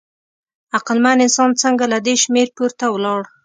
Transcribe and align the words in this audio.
عقلمن 0.77 1.17
انسان 1.25 1.49
څنګه 1.61 1.85
له 1.93 1.97
دې 2.05 2.15
شمېر 2.23 2.47
پورته 2.55 2.85
ولاړ؟ 2.89 3.21